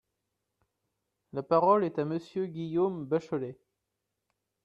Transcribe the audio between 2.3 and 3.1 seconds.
Guillaume